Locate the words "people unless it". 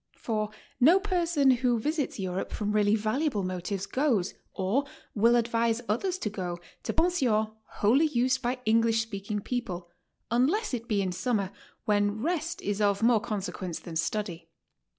9.41-10.87